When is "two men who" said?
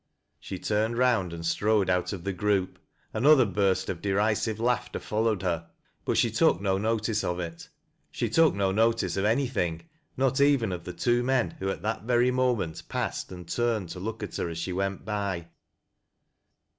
10.93-11.69